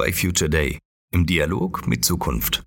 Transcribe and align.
bei 0.00 0.14
Future 0.14 0.48
Day 0.48 0.78
im 1.12 1.26
Dialog 1.26 1.86
mit 1.86 2.06
Zukunft. 2.06 2.62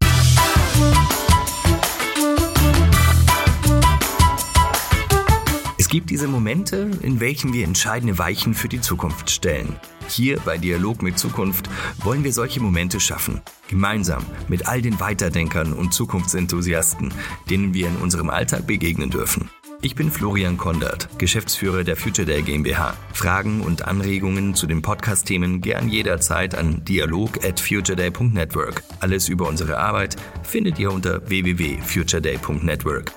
Es 5.79 5.89
gibt 5.89 6.11
diese 6.11 6.27
Momente, 6.27 6.91
in 7.01 7.19
welchen 7.19 7.51
wir 7.51 7.63
entscheidende 7.63 8.19
Weichen 8.19 8.53
für 8.53 8.69
die 8.69 8.81
Zukunft 8.81 9.31
stellen. 9.31 9.77
Hier 10.07 10.39
bei 10.41 10.59
Dialog 10.59 11.01
mit 11.01 11.17
Zukunft 11.17 11.71
wollen 12.03 12.23
wir 12.23 12.33
solche 12.33 12.61
Momente 12.61 12.99
schaffen. 12.99 13.41
Gemeinsam 13.67 14.23
mit 14.47 14.67
all 14.67 14.83
den 14.83 14.99
Weiterdenkern 14.99 15.73
und 15.73 15.91
Zukunftsenthusiasten, 15.91 17.11
denen 17.49 17.73
wir 17.73 17.87
in 17.87 17.95
unserem 17.95 18.29
Alltag 18.29 18.67
begegnen 18.67 19.09
dürfen. 19.09 19.49
Ich 19.85 19.95
bin 19.95 20.11
Florian 20.11 20.55
Kondert, 20.55 21.09
Geschäftsführer 21.19 21.83
der 21.83 21.97
Future 21.97 22.25
Day 22.25 22.41
GmbH. 22.41 22.95
Fragen 23.11 23.59
und 23.59 23.85
Anregungen 23.85 24.55
zu 24.55 24.65
den 24.65 24.81
Podcast-Themen 24.81 25.59
gern 25.59 25.89
jederzeit 25.89 26.55
an 26.55 26.85
dialog 26.85 27.43
at 27.43 27.59
futureday.network. 27.59 28.81
Alles 29.01 29.27
über 29.27 29.45
unsere 29.45 29.77
Arbeit 29.77 30.15
findet 30.41 30.79
ihr 30.79 30.89
unter 30.89 31.27
www.futureday.network. 31.27 33.11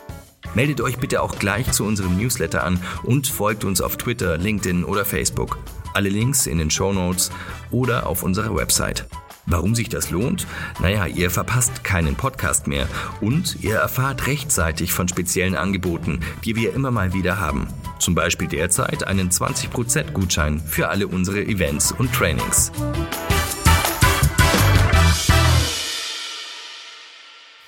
Meldet 0.56 0.80
euch 0.80 0.98
bitte 0.98 1.22
auch 1.22 1.38
gleich 1.38 1.70
zu 1.70 1.84
unserem 1.84 2.16
Newsletter 2.16 2.64
an 2.64 2.80
und 3.04 3.28
folgt 3.28 3.64
uns 3.64 3.80
auf 3.80 3.96
Twitter, 3.96 4.36
LinkedIn 4.36 4.82
oder 4.82 5.04
Facebook. 5.04 5.58
Alle 5.94 6.08
Links 6.08 6.48
in 6.48 6.58
den 6.58 6.70
Show 6.70 6.92
Notes 6.92 7.30
oder 7.70 8.08
auf 8.08 8.24
unserer 8.24 8.56
Website. 8.56 9.06
Warum 9.46 9.76
sich 9.76 9.88
das 9.88 10.10
lohnt? 10.10 10.44
Naja, 10.82 11.06
ihr 11.06 11.30
verpasst 11.30 11.84
keinen 11.84 12.16
Podcast 12.16 12.66
mehr 12.66 12.88
und 13.20 13.62
ihr 13.62 13.76
erfahrt 13.76 14.26
rechtzeitig 14.26 14.92
von 14.92 15.06
speziellen 15.06 15.54
Angeboten, 15.54 16.20
die 16.44 16.56
wir 16.56 16.74
immer 16.74 16.90
mal 16.90 17.12
wieder 17.12 17.38
haben. 17.38 17.68
Zum 18.00 18.16
Beispiel 18.16 18.48
derzeit 18.48 19.06
einen 19.06 19.30
20% 19.30 20.10
Gutschein 20.12 20.58
für 20.58 20.88
alle 20.88 21.06
unsere 21.06 21.42
Events 21.42 21.92
und 21.92 22.12
Trainings. 22.12 22.72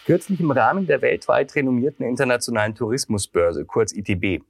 Kürzlich 0.04 0.40
im 0.40 0.50
Rahmen 0.50 0.86
der 0.86 1.00
weltweit 1.02 1.54
renommierten 1.54 2.04
internationalen 2.04 2.74
Tourismusbörse, 2.74 3.64
kurz 3.66 3.92
ITB, 3.92 4.42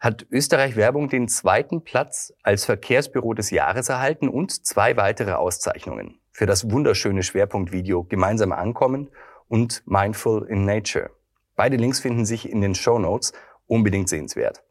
hat 0.00 0.26
Österreich 0.30 0.76
Werbung 0.76 1.08
den 1.08 1.28
zweiten 1.28 1.82
Platz 1.82 2.32
als 2.42 2.64
Verkehrsbüro 2.64 3.34
des 3.34 3.50
Jahres 3.50 3.88
erhalten 3.88 4.28
und 4.28 4.66
zwei 4.66 4.96
weitere 4.96 5.32
Auszeichnungen 5.32 6.20
für 6.30 6.46
das 6.46 6.70
wunderschöne 6.70 7.22
Schwerpunktvideo 7.22 8.04
Gemeinsam 8.04 8.52
ankommen 8.52 9.10
und 9.48 9.82
Mindful 9.86 10.46
in 10.48 10.64
Nature. 10.64 11.10
Beide 11.56 11.76
Links 11.76 11.98
finden 11.98 12.24
sich 12.24 12.48
in 12.48 12.60
den 12.60 12.76
Show 12.76 12.98
Notes, 12.98 13.32
unbedingt 13.66 14.08
sehenswert. 14.08 14.62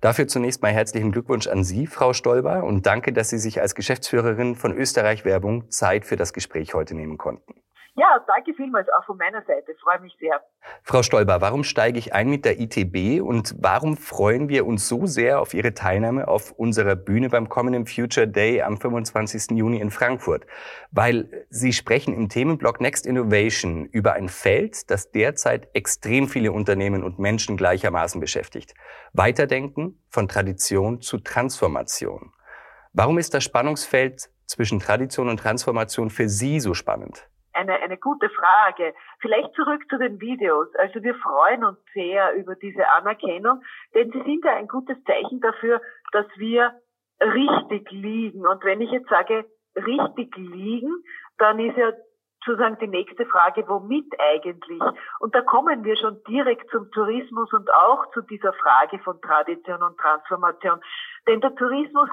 Dafür 0.00 0.28
zunächst 0.28 0.62
mal 0.62 0.72
herzlichen 0.72 1.12
Glückwunsch 1.12 1.46
an 1.46 1.62
Sie, 1.62 1.86
Frau 1.86 2.14
Stolber, 2.14 2.64
und 2.64 2.86
danke, 2.86 3.12
dass 3.12 3.28
Sie 3.28 3.38
sich 3.38 3.60
als 3.60 3.74
Geschäftsführerin 3.74 4.54
von 4.54 4.72
Österreich 4.72 5.26
Werbung 5.26 5.70
Zeit 5.70 6.06
für 6.06 6.16
das 6.16 6.32
Gespräch 6.32 6.72
heute 6.72 6.94
nehmen 6.94 7.18
konnten. 7.18 7.54
Ja, 7.94 8.24
danke 8.26 8.54
vielmals 8.54 8.88
auch 8.88 9.04
von 9.04 9.16
meiner 9.16 9.42
Seite. 9.42 9.74
Freue 9.82 10.00
mich 10.00 10.16
sehr. 10.20 10.40
Frau 10.84 11.02
Stolber, 11.02 11.40
warum 11.40 11.64
steige 11.64 11.98
ich 11.98 12.14
ein 12.14 12.30
mit 12.30 12.44
der 12.44 12.60
ITB 12.60 13.20
und 13.20 13.54
warum 13.58 13.96
freuen 13.96 14.48
wir 14.48 14.64
uns 14.64 14.88
so 14.88 15.06
sehr 15.06 15.40
auf 15.40 15.54
Ihre 15.54 15.74
Teilnahme 15.74 16.28
auf 16.28 16.52
unserer 16.52 16.94
Bühne 16.94 17.28
beim 17.28 17.48
kommenden 17.48 17.86
Future 17.86 18.28
Day 18.28 18.62
am 18.62 18.80
25. 18.80 19.58
Juni 19.58 19.80
in 19.80 19.90
Frankfurt? 19.90 20.46
Weil 20.92 21.46
Sie 21.50 21.72
sprechen 21.72 22.14
im 22.14 22.28
Themenblock 22.28 22.80
Next 22.80 23.06
Innovation 23.06 23.86
über 23.86 24.12
ein 24.12 24.28
Feld, 24.28 24.88
das 24.90 25.10
derzeit 25.10 25.68
extrem 25.74 26.28
viele 26.28 26.52
Unternehmen 26.52 27.02
und 27.02 27.18
Menschen 27.18 27.56
gleichermaßen 27.56 28.20
beschäftigt. 28.20 28.74
Weiterdenken 29.12 30.00
von 30.08 30.28
Tradition 30.28 31.00
zu 31.00 31.18
Transformation. 31.18 32.32
Warum 32.92 33.18
ist 33.18 33.34
das 33.34 33.42
Spannungsfeld 33.42 34.30
zwischen 34.46 34.78
Tradition 34.78 35.28
und 35.28 35.38
Transformation 35.38 36.10
für 36.10 36.28
Sie 36.28 36.60
so 36.60 36.74
spannend? 36.74 37.28
Eine, 37.52 37.74
eine 37.74 37.98
gute 37.98 38.28
Frage. 38.30 38.94
Vielleicht 39.20 39.54
zurück 39.54 39.82
zu 39.88 39.98
den 39.98 40.20
Videos. 40.20 40.68
Also 40.76 41.02
wir 41.02 41.14
freuen 41.16 41.64
uns 41.64 41.78
sehr 41.94 42.34
über 42.34 42.54
diese 42.54 42.88
Anerkennung, 42.90 43.62
denn 43.94 44.10
sie 44.12 44.22
sind 44.22 44.44
ja 44.44 44.54
ein 44.54 44.68
gutes 44.68 45.02
Zeichen 45.04 45.40
dafür, 45.40 45.80
dass 46.12 46.26
wir 46.36 46.74
richtig 47.20 47.90
liegen. 47.90 48.46
Und 48.46 48.64
wenn 48.64 48.80
ich 48.80 48.90
jetzt 48.90 49.08
sage, 49.08 49.44
richtig 49.76 50.36
liegen, 50.36 50.92
dann 51.38 51.58
ist 51.58 51.76
ja 51.76 51.92
sozusagen 52.44 52.78
die 52.78 52.88
nächste 52.88 53.26
Frage, 53.26 53.68
womit 53.68 54.06
eigentlich? 54.18 54.80
Und 55.20 55.34
da 55.34 55.42
kommen 55.42 55.84
wir 55.84 55.96
schon 55.96 56.22
direkt 56.24 56.70
zum 56.70 56.90
Tourismus 56.90 57.52
und 57.52 57.70
auch 57.72 58.10
zu 58.12 58.22
dieser 58.22 58.52
Frage 58.54 58.98
von 59.00 59.20
Tradition 59.20 59.82
und 59.82 59.98
Transformation. 59.98 60.80
Denn 61.26 61.40
der 61.40 61.54
Tourismus 61.54 62.08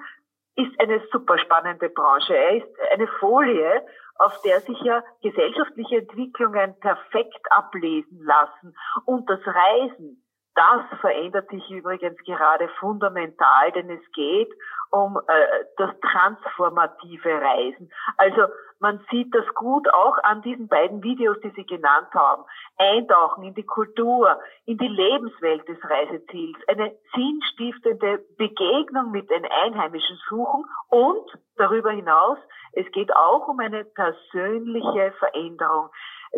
ist 0.57 0.79
eine 0.79 1.01
super 1.11 1.37
spannende 1.37 1.89
Branche. 1.89 2.35
Er 2.35 2.57
ist 2.57 2.67
eine 2.91 3.07
Folie 3.19 3.83
auf 4.19 4.41
der 4.41 4.61
sich 4.61 4.79
ja 4.81 5.03
gesellschaftliche 5.21 5.97
Entwicklungen 5.97 6.75
perfekt 6.79 7.45
ablesen 7.51 8.23
lassen. 8.23 8.75
Und 9.05 9.29
das 9.29 9.39
Reisen, 9.45 10.23
das 10.55 10.99
verändert 11.01 11.49
sich 11.49 11.69
übrigens 11.69 12.17
gerade 12.25 12.67
fundamental, 12.79 13.71
denn 13.73 13.89
es 13.89 14.11
geht 14.13 14.51
um 14.91 15.17
äh, 15.17 15.65
das 15.77 15.91
transformative 16.01 17.41
Reisen. 17.41 17.91
Also 18.17 18.47
man 18.79 19.03
sieht 19.09 19.33
das 19.33 19.45
gut 19.55 19.91
auch 19.93 20.17
an 20.23 20.41
diesen 20.43 20.67
beiden 20.67 21.01
Videos, 21.03 21.37
die 21.43 21.51
Sie 21.55 21.65
genannt 21.65 22.13
haben. 22.13 22.43
Eintauchen 22.77 23.43
in 23.43 23.55
die 23.55 23.65
Kultur, 23.65 24.39
in 24.65 24.77
die 24.77 24.87
Lebenswelt 24.87 25.67
des 25.67 25.77
Reiseziels, 25.83 26.57
eine 26.67 26.95
sinnstiftende 27.13 28.23
Begegnung 28.37 29.11
mit 29.11 29.29
den 29.29 29.45
Einheimischen 29.63 30.17
suchen 30.29 30.65
und 30.89 31.25
darüber 31.55 31.91
hinaus, 31.91 32.37
es 32.73 32.89
geht 32.91 33.15
auch 33.15 33.47
um 33.47 33.59
eine 33.59 33.83
persönliche 33.83 35.11
Veränderung, 35.17 35.89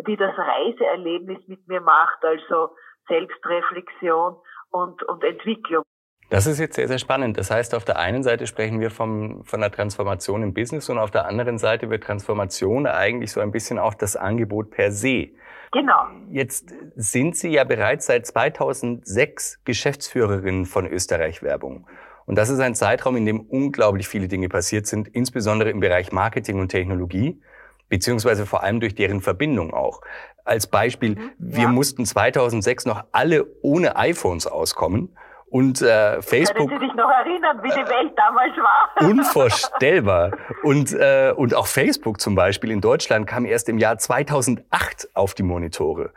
die 0.06 0.16
das 0.16 0.36
Reiseerlebnis 0.36 1.46
mit 1.46 1.66
mir 1.68 1.80
macht, 1.80 2.24
also 2.24 2.70
Selbstreflexion 3.08 4.36
und, 4.70 5.02
und 5.02 5.24
Entwicklung. 5.24 5.84
Das 6.30 6.46
ist 6.46 6.60
jetzt 6.60 6.76
sehr, 6.76 6.86
sehr 6.86 6.98
spannend. 6.98 7.36
Das 7.38 7.50
heißt, 7.50 7.74
auf 7.74 7.84
der 7.84 7.98
einen 7.98 8.22
Seite 8.22 8.46
sprechen 8.46 8.80
wir 8.80 8.92
vom, 8.92 9.44
von 9.44 9.60
der 9.60 9.72
Transformation 9.72 10.44
im 10.44 10.54
Business 10.54 10.88
und 10.88 10.98
auf 10.98 11.10
der 11.10 11.26
anderen 11.26 11.58
Seite 11.58 11.90
wird 11.90 12.04
Transformation 12.04 12.86
eigentlich 12.86 13.32
so 13.32 13.40
ein 13.40 13.50
bisschen 13.50 13.80
auch 13.80 13.94
das 13.94 14.14
Angebot 14.14 14.70
per 14.70 14.92
se. 14.92 15.30
Genau. 15.72 16.06
Jetzt 16.30 16.72
sind 16.94 17.36
Sie 17.36 17.48
ja 17.48 17.64
bereits 17.64 18.06
seit 18.06 18.26
2006 18.26 19.60
Geschäftsführerin 19.64 20.66
von 20.66 20.86
Österreich 20.86 21.42
Werbung. 21.42 21.86
Und 22.26 22.36
das 22.36 22.48
ist 22.48 22.60
ein 22.60 22.76
Zeitraum, 22.76 23.16
in 23.16 23.26
dem 23.26 23.40
unglaublich 23.40 24.06
viele 24.06 24.28
Dinge 24.28 24.48
passiert 24.48 24.86
sind, 24.86 25.08
insbesondere 25.08 25.70
im 25.70 25.80
Bereich 25.80 26.12
Marketing 26.12 26.60
und 26.60 26.68
Technologie, 26.68 27.40
beziehungsweise 27.88 28.46
vor 28.46 28.62
allem 28.62 28.78
durch 28.78 28.94
deren 28.94 29.20
Verbindung 29.20 29.74
auch. 29.74 30.00
Als 30.44 30.68
Beispiel, 30.68 31.16
mhm, 31.16 31.30
wir 31.38 31.66
mussten 31.66 32.06
2006 32.06 32.86
noch 32.86 33.04
alle 33.10 33.46
ohne 33.62 33.96
iPhones 33.96 34.46
auskommen. 34.46 35.08
Und 35.50 35.82
äh, 35.82 36.22
Facebook. 36.22 36.68
Können 36.68 36.80
Sie 36.80 36.86
sich 36.86 36.94
noch 36.94 37.10
erinnern, 37.10 37.60
wie 37.62 37.70
die 37.70 37.88
Welt 37.88 38.12
damals 38.16 38.56
war? 38.56 38.90
Unvorstellbar. 39.10 40.32
und, 40.62 40.92
äh, 40.92 41.32
und 41.36 41.54
auch 41.54 41.66
Facebook 41.66 42.20
zum 42.20 42.36
Beispiel 42.36 42.70
in 42.70 42.80
Deutschland 42.80 43.26
kam 43.26 43.44
erst 43.44 43.68
im 43.68 43.78
Jahr 43.78 43.98
2008 43.98 45.08
auf 45.14 45.34
die 45.34 45.42
Monitore. 45.42 46.12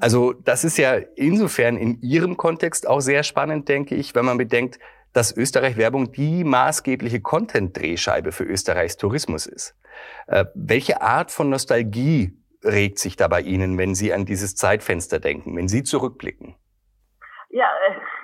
Also 0.00 0.32
das 0.32 0.64
ist 0.64 0.76
ja 0.76 0.94
insofern 1.14 1.76
in 1.76 2.00
Ihrem 2.02 2.36
Kontext 2.36 2.88
auch 2.88 3.00
sehr 3.00 3.22
spannend, 3.22 3.68
denke 3.68 3.94
ich, 3.94 4.16
wenn 4.16 4.24
man 4.24 4.38
bedenkt, 4.38 4.80
dass 5.12 5.36
Österreich 5.36 5.76
Werbung 5.76 6.10
die 6.10 6.42
maßgebliche 6.42 7.20
Content-Drehscheibe 7.20 8.32
für 8.32 8.44
Österreichs 8.44 8.96
Tourismus 8.96 9.46
ist. 9.46 9.76
Äh, 10.26 10.46
welche 10.54 11.00
Art 11.00 11.30
von 11.30 11.48
Nostalgie 11.48 12.36
regt 12.64 12.98
sich 12.98 13.14
da 13.16 13.28
bei 13.28 13.40
Ihnen, 13.40 13.78
wenn 13.78 13.94
Sie 13.94 14.12
an 14.12 14.24
dieses 14.24 14.56
Zeitfenster 14.56 15.20
denken, 15.20 15.54
wenn 15.56 15.68
Sie 15.68 15.84
zurückblicken? 15.84 16.56
Ja, 17.54 17.70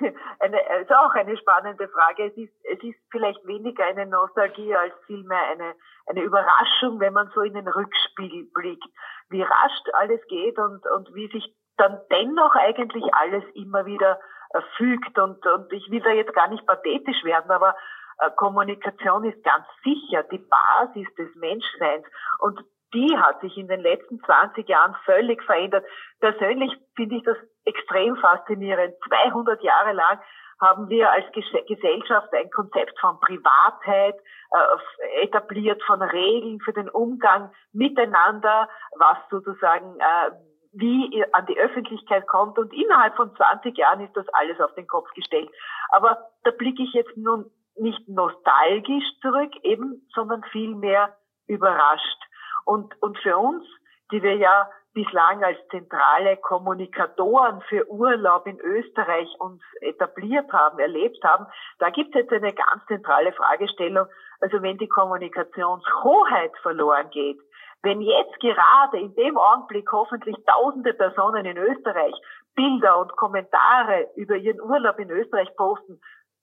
eine, 0.39 0.81
ist 0.81 0.91
auch 0.91 1.13
eine 1.13 1.37
spannende 1.37 1.87
Frage. 1.87 2.25
Es 2.25 2.35
ist, 2.35 2.53
es 2.65 2.83
ist 2.83 2.99
vielleicht 3.11 3.47
weniger 3.47 3.85
eine 3.85 4.05
Nostalgie 4.05 4.75
als 4.75 4.93
vielmehr 5.07 5.41
eine, 5.51 5.73
eine 6.07 6.21
Überraschung, 6.21 6.99
wenn 6.99 7.13
man 7.13 7.31
so 7.33 7.39
in 7.39 7.53
den 7.53 7.69
Rückspiegel 7.69 8.49
blickt, 8.53 8.89
wie 9.29 9.41
rasch 9.41 9.81
alles 9.93 10.19
geht 10.27 10.59
und, 10.59 10.85
und 10.85 11.15
wie 11.15 11.29
sich 11.29 11.55
dann 11.77 12.01
dennoch 12.11 12.55
eigentlich 12.55 13.05
alles 13.13 13.45
immer 13.53 13.85
wieder 13.85 14.19
äh, 14.53 14.59
fügt. 14.75 15.17
Und, 15.17 15.45
und 15.45 15.71
ich 15.71 15.89
will 15.89 16.01
da 16.01 16.09
jetzt 16.09 16.33
gar 16.33 16.49
nicht 16.49 16.67
pathetisch 16.67 17.23
werden, 17.23 17.51
aber 17.51 17.73
äh, 18.19 18.31
Kommunikation 18.31 19.23
ist 19.23 19.41
ganz 19.45 19.65
sicher 19.81 20.23
die 20.23 20.39
Basis 20.39 21.07
des 21.15 21.33
Menschseins. 21.35 22.05
Und 22.39 22.59
die 22.93 23.17
hat 23.17 23.41
sich 23.41 23.57
in 23.57 23.67
den 23.67 23.81
letzten 23.81 24.19
20 24.23 24.67
Jahren 24.67 24.95
völlig 25.05 25.41
verändert. 25.43 25.85
Persönlich 26.19 26.71
finde 26.95 27.15
ich 27.17 27.23
das 27.23 27.37
extrem 27.65 28.15
faszinierend. 28.17 28.93
200 29.07 29.61
Jahre 29.63 29.93
lang 29.93 30.19
haben 30.59 30.89
wir 30.89 31.11
als 31.11 31.25
Gesellschaft 31.67 32.33
ein 32.33 32.49
Konzept 32.51 32.97
von 32.99 33.19
Privatheit 33.19 34.15
äh, 34.51 35.23
etabliert, 35.23 35.81
von 35.83 36.01
Regeln 36.01 36.59
für 36.61 36.73
den 36.73 36.89
Umgang 36.89 37.51
miteinander, 37.73 38.69
was 38.97 39.17
sozusagen 39.31 39.99
äh, 39.99 40.31
wie 40.73 41.23
an 41.33 41.45
die 41.47 41.57
Öffentlichkeit 41.57 42.27
kommt. 42.27 42.57
Und 42.59 42.71
innerhalb 42.73 43.15
von 43.15 43.35
20 43.35 43.75
Jahren 43.77 44.01
ist 44.01 44.15
das 44.15 44.27
alles 44.33 44.59
auf 44.61 44.73
den 44.75 44.87
Kopf 44.87 45.09
gestellt. 45.15 45.49
Aber 45.89 46.29
da 46.43 46.51
blicke 46.51 46.83
ich 46.83 46.93
jetzt 46.93 47.17
nun 47.17 47.49
nicht 47.75 48.07
nostalgisch 48.07 49.05
zurück, 49.21 49.51
eben, 49.63 50.07
sondern 50.13 50.43
vielmehr 50.51 51.17
überrascht. 51.47 52.21
Und, 52.65 52.93
und 53.01 53.17
für 53.19 53.37
uns, 53.37 53.65
die 54.11 54.21
wir 54.21 54.35
ja 54.35 54.69
bislang 54.93 55.43
als 55.43 55.57
zentrale 55.69 56.37
Kommunikatoren 56.37 57.61
für 57.69 57.89
Urlaub 57.89 58.45
in 58.45 58.59
Österreich 58.59 59.29
uns 59.39 59.61
etabliert 59.79 60.51
haben, 60.51 60.79
erlebt 60.79 61.23
haben, 61.23 61.45
da 61.79 61.89
gibt 61.89 62.13
es 62.13 62.21
jetzt 62.21 62.33
eine 62.33 62.53
ganz 62.53 62.85
zentrale 62.87 63.31
Fragestellung. 63.31 64.07
Also 64.41 64.61
wenn 64.61 64.77
die 64.77 64.89
Kommunikationshoheit 64.89 66.51
verloren 66.61 67.09
geht, 67.11 67.39
wenn 67.83 68.01
jetzt 68.01 68.39
gerade 68.39 68.99
in 68.99 69.15
dem 69.15 69.37
Augenblick 69.37 69.91
hoffentlich 69.91 70.35
tausende 70.45 70.93
Personen 70.93 71.45
in 71.45 71.57
Österreich 71.57 72.13
Bilder 72.55 72.99
und 72.99 73.15
Kommentare 73.15 74.09
über 74.15 74.35
ihren 74.35 74.61
Urlaub 74.61 74.99
in 74.99 75.09
Österreich 75.09 75.55
posten, 75.55 76.01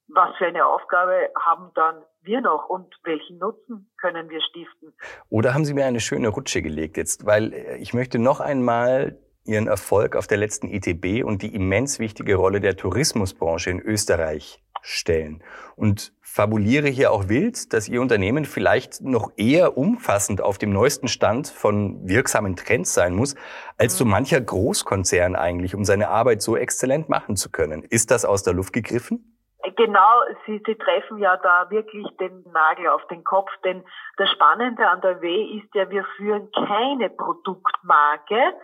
was 0.09 0.35
für 0.37 0.47
eine 0.47 0.65
Aufgabe 0.65 1.31
haben 1.39 1.71
dann 1.75 2.03
wir 2.29 2.41
noch 2.41 2.69
und 2.69 2.95
welchen 3.03 3.39
Nutzen 3.39 3.91
können 4.01 4.31
wir 4.31 4.41
stiften? 4.41 4.93
Oder 5.29 5.55
haben 5.55 5.65
Sie 5.65 5.75
mir 5.75 5.87
eine 5.87 5.99
schöne 5.99 6.29
Rutsche 6.29 6.63
gelegt 6.63 6.97
jetzt, 6.97 7.27
weil 7.27 7.53
äh, 7.53 7.79
ich 7.79 7.93
möchte 7.95 8.21
noch 8.21 8.39
einmal 8.39 9.19
Ihren 9.45 9.67
Erfolg 9.67 10.15
auf 10.15 10.27
der 10.27 10.37
letzten 10.37 10.69
ITB 10.69 11.25
und 11.25 11.43
die 11.43 11.55
immens 11.55 11.99
wichtige 11.99 12.37
Rolle 12.37 12.61
der 12.61 12.77
Tourismusbranche 12.77 13.71
in 13.71 13.81
Österreich 13.81 14.63
stellen. 14.83 15.43
Und 15.75 16.13
fabuliere 16.21 16.89
hier 16.89 17.13
auch 17.13 17.29
wild, 17.29 17.73
dass 17.73 17.89
Ihr 17.89 18.01
Unternehmen 18.01 18.45
vielleicht 18.45 19.01
noch 19.01 19.33
eher 19.37 19.79
umfassend 19.79 20.43
auf 20.43 20.59
dem 20.59 20.71
neuesten 20.71 21.09
Stand 21.09 21.49
von 21.49 22.07
wirksamen 22.07 22.57
Trends 22.57 22.93
sein 22.95 23.15
muss, 23.15 23.35
als 23.79 23.97
so 23.97 24.05
mhm. 24.05 24.11
mancher 24.13 24.41
Großkonzern 24.41 25.35
eigentlich, 25.35 25.75
um 25.75 25.85
seine 25.85 26.09
Arbeit 26.09 26.43
so 26.43 26.57
exzellent 26.57 27.09
machen 27.09 27.37
zu 27.37 27.51
können. 27.51 27.83
Ist 27.83 28.11
das 28.11 28.25
aus 28.25 28.43
der 28.43 28.53
Luft 28.53 28.73
gegriffen? 28.73 29.38
Genau, 29.77 30.21
Sie, 30.47 30.63
Sie 30.65 30.77
treffen 30.77 31.19
ja 31.19 31.37
da 31.37 31.69
wirklich 31.71 32.07
den 32.19 32.45
Nagel 32.53 32.89
auf 32.89 33.05
den 33.09 33.25
Kopf, 33.25 33.51
denn 33.65 33.85
das 34.17 34.31
Spannende 34.31 34.89
an 34.89 35.01
der 35.01 35.21
W 35.21 35.59
ist 35.59 35.75
ja, 35.75 35.91
wir 35.91 36.05
führen 36.17 36.51
keine 36.53 37.11
Produktmarke, 37.11 38.55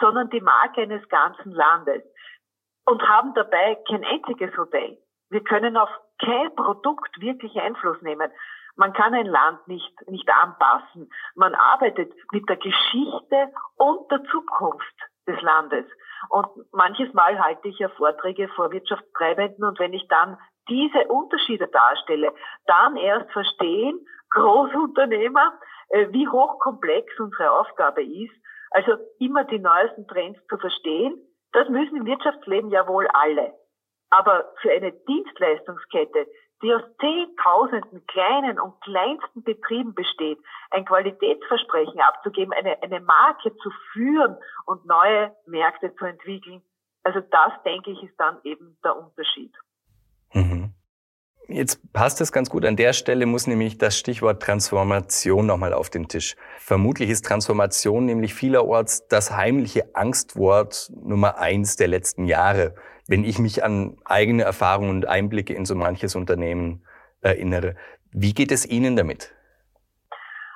sondern 0.00 0.28
die 0.30 0.40
Marke 0.40 0.82
eines 0.82 1.08
ganzen 1.08 1.52
Landes 1.52 2.02
und 2.84 3.02
haben 3.08 3.32
dabei 3.34 3.78
kein 3.88 4.04
einziges 4.04 4.56
Hotel. 4.56 4.98
Wir 5.30 5.44
können 5.44 5.76
auf 5.76 5.90
kein 6.18 6.54
Produkt 6.56 7.20
wirklich 7.20 7.54
Einfluss 7.60 8.00
nehmen. 8.02 8.30
Man 8.76 8.92
kann 8.92 9.14
ein 9.14 9.26
Land 9.26 9.66
nicht, 9.68 10.08
nicht 10.08 10.28
anpassen. 10.28 11.10
Man 11.34 11.54
arbeitet 11.54 12.12
mit 12.32 12.48
der 12.48 12.56
Geschichte 12.56 13.52
und 13.76 14.10
der 14.10 14.24
Zukunft 14.24 14.96
des 15.26 15.40
Landes. 15.42 15.86
Und 16.28 16.46
manches 16.72 17.12
Mal 17.14 17.42
halte 17.42 17.68
ich 17.68 17.78
ja 17.78 17.88
Vorträge 17.90 18.48
vor 18.48 18.70
Wirtschaftstreibenden 18.70 19.64
und 19.64 19.78
wenn 19.78 19.92
ich 19.92 20.06
dann 20.08 20.38
diese 20.68 21.06
Unterschiede 21.08 21.66
darstelle, 21.68 22.32
dann 22.66 22.96
erst 22.96 23.30
verstehen 23.32 24.06
Großunternehmer, 24.30 25.58
äh, 25.88 26.06
wie 26.10 26.28
hochkomplex 26.28 27.18
unsere 27.18 27.50
Aufgabe 27.50 28.04
ist. 28.04 28.32
Also 28.70 28.92
immer 29.18 29.44
die 29.44 29.58
neuesten 29.58 30.06
Trends 30.06 30.38
zu 30.48 30.56
verstehen, 30.58 31.18
das 31.52 31.68
müssen 31.68 31.96
im 31.96 32.06
Wirtschaftsleben 32.06 32.70
ja 32.70 32.86
wohl 32.86 33.08
alle. 33.08 33.52
Aber 34.10 34.52
für 34.60 34.70
eine 34.70 34.92
Dienstleistungskette, 34.92 36.26
die 36.62 36.72
aus 36.74 36.82
Zehntausenden 37.00 38.06
kleinen 38.06 38.60
und 38.60 38.80
kleinsten 38.82 39.42
Betrieben 39.42 39.94
besteht, 39.94 40.38
ein 40.70 40.84
Qualitätsversprechen 40.84 42.00
abzugeben, 42.00 42.52
eine, 42.52 42.82
eine 42.82 43.00
Marke 43.00 43.56
zu 43.56 43.70
führen 43.92 44.36
und 44.66 44.84
neue 44.86 45.34
Märkte 45.46 45.94
zu 45.96 46.04
entwickeln. 46.04 46.62
Also 47.02 47.20
das, 47.20 47.52
denke 47.64 47.92
ich, 47.92 48.02
ist 48.02 48.18
dann 48.18 48.38
eben 48.44 48.76
der 48.84 48.96
Unterschied. 48.96 49.52
Mhm. 50.34 50.74
Jetzt 51.48 51.92
passt 51.92 52.20
es 52.20 52.30
ganz 52.30 52.48
gut. 52.48 52.64
An 52.64 52.76
der 52.76 52.92
Stelle 52.92 53.26
muss 53.26 53.48
nämlich 53.48 53.76
das 53.76 53.98
Stichwort 53.98 54.40
Transformation 54.40 55.46
nochmal 55.46 55.72
auf 55.72 55.90
den 55.90 56.06
Tisch. 56.06 56.36
Vermutlich 56.58 57.10
ist 57.10 57.24
Transformation 57.24 58.04
nämlich 58.04 58.34
vielerorts 58.34 59.08
das 59.08 59.32
heimliche 59.32 59.96
Angstwort 59.96 60.92
Nummer 60.94 61.38
eins 61.38 61.74
der 61.74 61.88
letzten 61.88 62.26
Jahre, 62.26 62.76
wenn 63.10 63.24
ich 63.24 63.40
mich 63.40 63.64
an 63.64 63.98
eigene 64.04 64.44
Erfahrungen 64.44 64.90
und 64.90 65.08
Einblicke 65.08 65.52
in 65.52 65.64
so 65.64 65.74
manches 65.74 66.14
Unternehmen 66.14 66.86
erinnere. 67.20 67.74
Wie 68.12 68.32
geht 68.32 68.52
es 68.52 68.64
Ihnen 68.64 68.94
damit? 68.94 69.34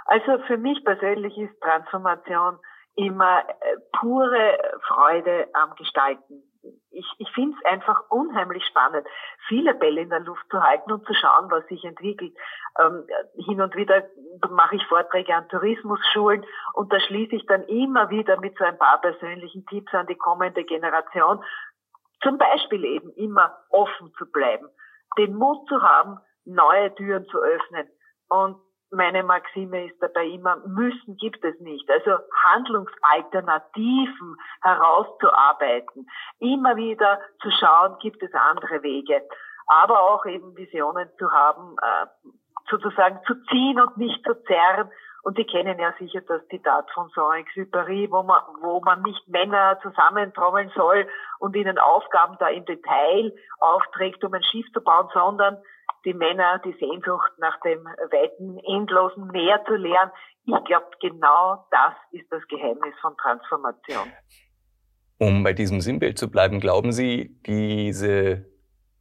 Also 0.06 0.38
für 0.46 0.56
mich 0.56 0.84
persönlich 0.84 1.36
ist 1.36 1.60
Transformation 1.60 2.58
immer 2.94 3.40
äh, 3.40 3.76
pure 3.98 4.56
Freude 4.86 5.48
am 5.52 5.74
Gestalten 5.74 6.44
ich, 6.90 7.06
ich 7.18 7.30
finde 7.32 7.56
es 7.58 7.70
einfach 7.70 8.08
unheimlich 8.08 8.64
spannend, 8.66 9.06
viele 9.48 9.74
Bälle 9.74 10.02
in 10.02 10.10
der 10.10 10.20
Luft 10.20 10.44
zu 10.50 10.62
halten 10.62 10.92
und 10.92 11.06
zu 11.06 11.14
schauen, 11.14 11.50
was 11.50 11.66
sich 11.66 11.84
entwickelt. 11.84 12.34
Ähm, 12.80 13.06
hin 13.36 13.60
und 13.60 13.74
wieder 13.74 14.04
mache 14.50 14.76
ich 14.76 14.86
Vorträge 14.86 15.34
an 15.34 15.48
Tourismusschulen 15.48 16.44
und 16.74 16.92
da 16.92 17.00
schließe 17.00 17.36
ich 17.36 17.46
dann 17.46 17.62
immer 17.64 18.10
wieder 18.10 18.40
mit 18.40 18.56
so 18.58 18.64
ein 18.64 18.78
paar 18.78 19.00
persönlichen 19.00 19.66
Tipps 19.66 19.92
an 19.94 20.06
die 20.06 20.16
kommende 20.16 20.64
Generation. 20.64 21.42
Zum 22.24 22.38
Beispiel 22.38 22.84
eben 22.84 23.10
immer 23.12 23.56
offen 23.70 24.12
zu 24.18 24.26
bleiben, 24.26 24.68
den 25.16 25.36
Mut 25.36 25.68
zu 25.68 25.80
haben, 25.80 26.18
neue 26.44 26.92
Türen 26.96 27.24
zu 27.26 27.38
öffnen 27.40 27.88
und 28.28 28.56
meine 28.90 29.22
Maxime 29.22 29.86
ist 29.86 30.00
dabei 30.00 30.26
immer, 30.26 30.56
müssen 30.66 31.16
gibt 31.16 31.44
es 31.44 31.58
nicht. 31.60 31.88
Also 31.90 32.18
Handlungsalternativen 32.44 34.36
herauszuarbeiten, 34.62 36.06
immer 36.38 36.76
wieder 36.76 37.20
zu 37.42 37.50
schauen, 37.50 37.98
gibt 38.00 38.22
es 38.22 38.32
andere 38.34 38.82
Wege, 38.82 39.22
aber 39.66 40.00
auch 40.00 40.24
eben 40.26 40.56
Visionen 40.56 41.08
zu 41.18 41.30
haben, 41.30 41.76
äh, 41.82 42.06
sozusagen 42.70 43.20
zu 43.26 43.34
ziehen 43.46 43.80
und 43.80 43.96
nicht 43.96 44.24
zu 44.24 44.34
zerren. 44.44 44.90
Und 45.24 45.38
Sie 45.38 45.44
kennen 45.44 45.78
ja 45.78 45.94
sicher 45.98 46.20
das 46.20 46.46
Zitat 46.48 46.86
von 46.92 47.08
Saint-Exupéry, 47.14 48.10
wo 48.10 48.22
man, 48.22 48.42
wo 48.60 48.80
man 48.80 49.02
nicht 49.02 49.26
Männer 49.26 49.78
zusammentrommeln 49.82 50.70
soll 50.76 51.08
und 51.38 51.56
ihnen 51.56 51.78
Aufgaben 51.78 52.36
da 52.38 52.48
im 52.48 52.66
Detail 52.66 53.32
aufträgt, 53.58 54.22
um 54.22 54.34
ein 54.34 54.42
Schiff 54.42 54.66
zu 54.74 54.82
bauen, 54.82 55.08
sondern 55.14 55.56
die 56.04 56.12
Männer 56.12 56.60
die 56.62 56.76
Sehnsucht 56.78 57.32
nach 57.38 57.58
dem 57.62 57.84
weiten, 57.84 58.58
endlosen 58.58 59.28
Meer 59.28 59.64
zu 59.64 59.76
lernen. 59.76 60.12
Ich 60.44 60.64
glaube, 60.66 60.90
genau 61.00 61.66
das 61.70 61.94
ist 62.12 62.30
das 62.30 62.46
Geheimnis 62.48 62.94
von 63.00 63.16
Transformation. 63.16 64.12
Um 65.18 65.42
bei 65.42 65.54
diesem 65.54 65.80
Sinnbild 65.80 66.18
zu 66.18 66.30
bleiben, 66.30 66.60
glauben 66.60 66.92
Sie, 66.92 67.40
diese 67.46 68.44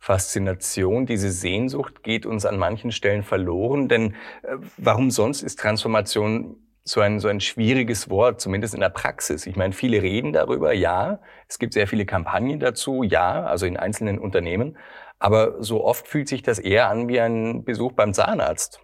Faszination, 0.03 1.05
diese 1.05 1.31
Sehnsucht 1.31 2.03
geht 2.03 2.25
uns 2.25 2.45
an 2.45 2.57
manchen 2.57 2.91
Stellen 2.91 3.23
verloren? 3.23 3.87
Denn 3.87 4.15
äh, 4.41 4.57
warum 4.75 5.11
sonst 5.11 5.43
ist 5.43 5.61
Transformation 5.61 6.57
so 6.83 6.99
ein, 6.99 7.21
so 7.21 7.29
ein 7.29 7.39
schwieriges 7.39 8.09
Wort, 8.09 8.41
zumindest 8.41 8.73
in 8.73 8.81
der 8.81 8.89
Praxis. 8.89 9.45
Ich 9.45 9.55
meine, 9.55 9.71
viele 9.71 10.01
reden 10.01 10.33
darüber, 10.33 10.73
ja. 10.73 11.21
Es 11.47 11.57
gibt 11.57 11.71
sehr 11.71 11.87
viele 11.87 12.05
Kampagnen 12.05 12.59
dazu, 12.59 13.03
ja, 13.03 13.45
also 13.45 13.65
in 13.65 13.77
einzelnen 13.77 14.19
Unternehmen. 14.19 14.77
Aber 15.19 15.63
so 15.63 15.85
oft 15.85 16.05
fühlt 16.05 16.27
sich 16.27 16.41
das 16.41 16.59
eher 16.59 16.89
an 16.89 17.07
wie 17.07 17.21
ein 17.21 17.63
Besuch 17.63 17.93
beim 17.93 18.13
Zahnarzt. 18.13 18.81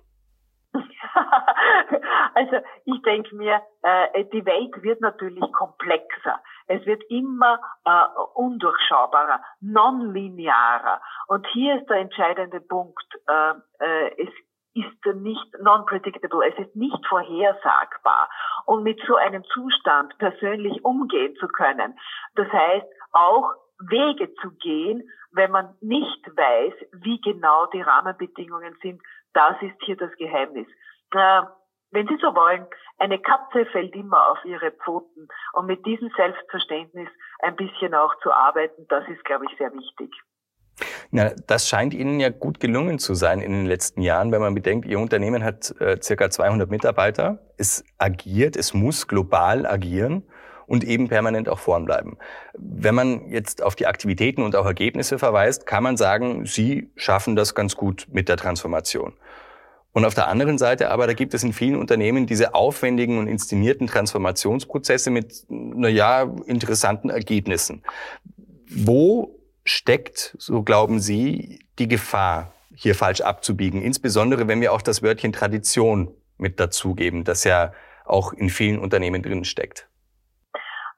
Also 2.35 2.57
ich 2.85 3.01
denke 3.01 3.35
mir, 3.35 3.61
äh, 3.81 4.23
die 4.25 4.45
Welt 4.45 4.81
wird 4.83 5.01
natürlich 5.01 5.43
komplexer. 5.51 6.39
Es 6.67 6.85
wird 6.85 7.03
immer 7.09 7.59
äh, 7.85 8.05
undurchschaubarer, 8.35 9.41
nonlinearer. 9.59 11.01
Und 11.27 11.45
hier 11.47 11.79
ist 11.79 11.89
der 11.89 11.97
entscheidende 11.97 12.61
Punkt. 12.61 13.05
Äh, 13.27 13.53
äh, 13.79 14.23
es 14.23 14.29
ist 14.73 15.15
nicht 15.15 15.59
non-predictable, 15.59 16.47
es 16.47 16.57
ist 16.59 16.75
nicht 16.75 17.05
vorhersagbar. 17.07 18.29
Und 18.65 18.83
mit 18.83 19.01
so 19.07 19.15
einem 19.15 19.43
Zustand 19.45 20.17
persönlich 20.19 20.85
umgehen 20.85 21.35
zu 21.37 21.47
können, 21.47 21.99
das 22.35 22.47
heißt 22.47 22.87
auch 23.11 23.51
Wege 23.79 24.33
zu 24.35 24.51
gehen, 24.51 25.09
wenn 25.31 25.51
man 25.51 25.75
nicht 25.81 26.25
weiß, 26.27 26.73
wie 27.03 27.19
genau 27.21 27.65
die 27.67 27.81
Rahmenbedingungen 27.81 28.75
sind, 28.81 29.01
das 29.33 29.55
ist 29.61 29.75
hier 29.83 29.95
das 29.95 30.11
Geheimnis. 30.17 30.67
Äh, 31.13 31.41
wenn 31.91 32.07
Sie 32.07 32.17
so 32.21 32.35
wollen, 32.35 32.67
eine 32.99 33.19
Katze 33.19 33.65
fällt 33.71 33.95
immer 33.95 34.31
auf 34.31 34.37
ihre 34.45 34.71
Pfoten 34.71 35.27
und 35.53 35.65
mit 35.65 35.85
diesem 35.85 36.11
Selbstverständnis 36.15 37.09
ein 37.39 37.55
bisschen 37.55 37.95
auch 37.95 38.13
zu 38.21 38.31
arbeiten, 38.31 38.85
das 38.89 39.07
ist, 39.07 39.23
glaube 39.25 39.45
ich, 39.49 39.57
sehr 39.57 39.73
wichtig. 39.73 40.11
Na, 41.11 41.31
das 41.47 41.67
scheint 41.67 41.93
Ihnen 41.93 42.19
ja 42.19 42.29
gut 42.29 42.59
gelungen 42.59 42.99
zu 42.99 43.13
sein 43.13 43.41
in 43.41 43.51
den 43.51 43.65
letzten 43.65 44.01
Jahren, 44.01 44.31
wenn 44.31 44.41
man 44.41 44.53
bedenkt, 44.53 44.85
Ihr 44.85 44.99
Unternehmen 44.99 45.43
hat 45.43 45.73
äh, 45.81 45.99
circa 46.01 46.29
200 46.29 46.69
Mitarbeiter, 46.69 47.39
es 47.57 47.83
agiert, 47.97 48.55
es 48.55 48.73
muss 48.73 49.07
global 49.07 49.65
agieren 49.65 50.23
und 50.67 50.83
eben 50.83 51.07
permanent 51.07 51.49
auch 51.49 51.59
vorn 51.59 51.85
bleiben. 51.85 52.17
Wenn 52.53 52.93
man 52.93 53.27
jetzt 53.29 53.63
auf 53.63 53.75
die 53.75 53.87
Aktivitäten 53.87 54.43
und 54.43 54.55
auch 54.55 54.65
Ergebnisse 54.65 55.17
verweist, 55.17 55.65
kann 55.65 55.83
man 55.83 55.97
sagen, 55.97 56.45
Sie 56.45 56.91
schaffen 56.95 57.35
das 57.35 57.55
ganz 57.55 57.75
gut 57.75 58.07
mit 58.11 58.29
der 58.29 58.37
Transformation. 58.37 59.13
Und 59.99 60.05
auf 60.05 60.15
der 60.15 60.29
anderen 60.29 60.57
Seite 60.57 60.91
aber, 60.91 61.07
da 61.07 61.13
gibt 61.13 61.33
es 61.33 61.43
in 61.43 61.51
vielen 61.51 61.75
Unternehmen 61.75 62.25
diese 62.25 62.55
aufwendigen 62.55 63.17
und 63.17 63.27
inszenierten 63.27 63.85
Transformationsprozesse 63.85 65.11
mit, 65.11 65.43
na 65.49 65.89
ja, 65.89 66.21
interessanten 66.45 67.09
Ergebnissen. 67.09 67.83
Wo 68.69 69.37
steckt, 69.65 70.37
so 70.39 70.63
glauben 70.63 71.01
Sie, 71.01 71.59
die 71.79 71.89
Gefahr, 71.89 72.53
hier 72.73 72.95
falsch 72.95 73.19
abzubiegen? 73.19 73.81
Insbesondere, 73.81 74.47
wenn 74.47 74.61
wir 74.61 74.71
auch 74.71 74.81
das 74.81 75.03
Wörtchen 75.03 75.33
Tradition 75.33 76.15
mit 76.37 76.61
dazugeben, 76.61 77.25
das 77.25 77.43
ja 77.43 77.73
auch 78.05 78.31
in 78.31 78.49
vielen 78.49 78.79
Unternehmen 78.79 79.21
drin 79.21 79.43
steckt? 79.43 79.89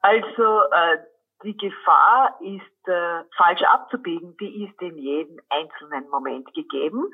Also 0.02 0.60
äh, 0.70 0.98
die 1.42 1.56
Gefahr 1.56 2.38
ist 2.40 2.88
äh, 2.88 3.24
falsch 3.36 3.62
abzubiegen, 3.62 4.36
die 4.38 4.62
ist 4.64 4.80
in 4.80 4.96
jedem 4.96 5.40
einzelnen 5.48 6.08
Moment 6.08 6.54
gegeben, 6.54 7.06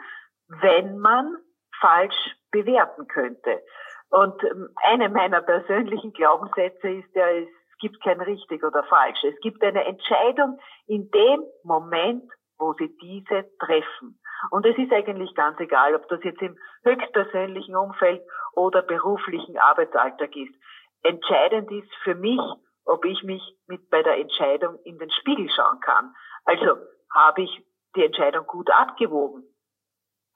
wenn 0.48 0.98
man 0.98 1.38
falsch 1.80 2.36
bewerten 2.50 3.06
könnte. 3.08 3.62
Und 4.10 4.42
ähm, 4.44 4.68
eine 4.84 5.08
meiner 5.08 5.42
persönlichen 5.42 6.12
Glaubenssätze 6.12 6.88
ist 6.88 7.14
ja, 7.14 7.28
es 7.28 7.48
gibt 7.80 8.02
kein 8.02 8.20
richtig 8.20 8.64
oder 8.64 8.82
falsch. 8.84 9.22
Es 9.24 9.38
gibt 9.40 9.62
eine 9.62 9.84
Entscheidung 9.84 10.58
in 10.86 11.10
dem 11.10 11.44
Moment, 11.62 12.24
wo 12.58 12.72
sie 12.74 12.96
diese 13.00 13.44
treffen. 13.58 14.18
Und 14.50 14.66
es 14.66 14.76
ist 14.78 14.92
eigentlich 14.92 15.34
ganz 15.34 15.58
egal, 15.60 15.94
ob 15.94 16.08
das 16.08 16.22
jetzt 16.22 16.42
im 16.42 16.56
höchstpersönlichen 16.84 17.76
Umfeld 17.76 18.22
oder 18.54 18.82
beruflichen 18.82 19.58
Arbeitsalltag 19.58 20.34
ist. 20.36 20.54
Entscheidend 21.02 21.70
ist 21.70 21.92
für 22.02 22.14
mich, 22.14 22.40
ob 22.84 23.04
ich 23.04 23.22
mich 23.22 23.42
mit 23.66 23.88
bei 23.90 24.02
der 24.02 24.18
Entscheidung 24.18 24.78
in 24.84 24.98
den 24.98 25.10
Spiegel 25.10 25.48
schauen 25.50 25.80
kann. 25.80 26.14
Also 26.44 26.78
habe 27.14 27.42
ich 27.42 27.64
die 27.94 28.04
Entscheidung 28.04 28.46
gut 28.46 28.70
abgewogen? 28.70 29.44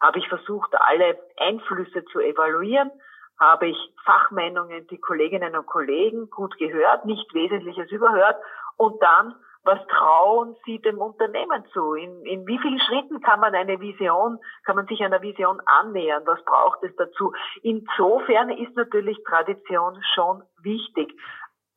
Habe 0.02 0.18
ich 0.18 0.28
versucht, 0.28 0.74
alle 0.78 1.18
Einflüsse 1.38 2.04
zu 2.06 2.20
evaluieren? 2.20 2.90
Habe 3.38 3.68
ich 3.68 3.76
Fachmeinungen, 4.04 4.86
die 4.88 4.98
Kolleginnen 4.98 5.56
und 5.56 5.66
Kollegen 5.66 6.28
gut 6.28 6.58
gehört, 6.58 7.06
nicht 7.06 7.32
Wesentliches 7.32 7.90
überhört? 7.90 8.36
Und 8.76 9.00
dann 9.02 9.34
was 9.64 9.78
trauen 9.86 10.56
Sie 10.64 10.80
dem 10.80 10.98
Unternehmen 10.98 11.64
zu? 11.72 11.94
In, 11.94 12.26
in 12.26 12.46
wie 12.48 12.58
vielen 12.58 12.80
Schritten 12.80 13.20
kann 13.20 13.38
man 13.38 13.54
eine 13.54 13.78
Vision, 13.78 14.40
kann 14.64 14.74
man 14.74 14.86
sich 14.86 15.00
einer 15.04 15.22
Vision 15.22 15.60
annähern? 15.66 16.24
Was 16.26 16.44
braucht 16.44 16.82
es 16.82 16.94
dazu? 16.96 17.32
Insofern 17.62 18.50
ist 18.50 18.74
natürlich 18.74 19.22
Tradition 19.22 20.02
schon 20.14 20.42
wichtig. 20.62 21.14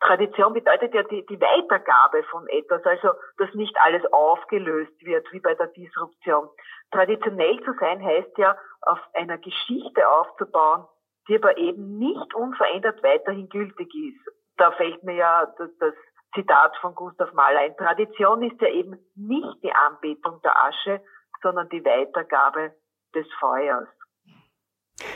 Tradition 0.02 0.54
bedeutet 0.54 0.94
ja 0.94 1.04
die, 1.04 1.26
die 1.26 1.40
Weitergabe 1.40 2.24
von 2.24 2.48
etwas, 2.50 2.84
also 2.86 3.14
dass 3.38 3.54
nicht 3.54 3.76
alles 3.82 4.04
aufgelöst 4.12 4.94
wird 5.06 5.32
wie 5.32 5.40
bei 5.40 5.56
der 5.56 5.68
Disruption. 5.68 6.50
Traditionell 6.92 7.60
zu 7.64 7.74
sein 7.80 8.04
heißt 8.04 8.38
ja, 8.38 8.58
auf 8.82 9.00
einer 9.14 9.38
Geschichte 9.38 10.08
aufzubauen, 10.08 10.86
die 11.28 11.36
aber 11.36 11.58
eben 11.58 11.98
nicht 11.98 12.34
unverändert 12.36 13.02
weiterhin 13.04 13.50
gültig 13.50 13.90
ist. 13.96 14.36
Da 14.58 14.72
fällt 14.72 15.04
mir 15.04 15.16
ja 15.16 15.46
das, 15.58 15.70
das 15.80 15.94
Zitat 16.36 16.76
von 16.82 16.94
Gustav 16.94 17.34
Mahler 17.34 17.62
ein. 17.62 17.78
Tradition 17.78 18.44
ist 18.44 18.62
ja 18.62 18.68
eben 18.68 19.00
nicht 19.16 19.64
die 19.64 19.74
Anbetung 19.74 20.42
der 20.44 20.62
Asche, 20.64 21.02
sondern 21.42 21.70
die 21.70 21.84
Weitergabe 21.84 22.74
des 23.16 23.26
Feuers. 23.40 23.88